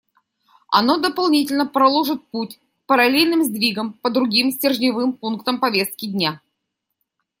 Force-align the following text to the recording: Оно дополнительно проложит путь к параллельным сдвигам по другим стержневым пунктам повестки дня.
Оно 0.69 0.97
дополнительно 0.97 1.67
проложит 1.67 2.25
путь 2.31 2.57
к 2.57 2.87
параллельным 2.87 3.43
сдвигам 3.43 3.93
по 3.93 4.09
другим 4.09 4.49
стержневым 4.49 5.13
пунктам 5.13 5.59
повестки 5.59 6.07
дня. 6.07 6.41